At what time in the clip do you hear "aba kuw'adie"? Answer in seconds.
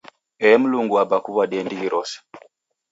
1.01-1.61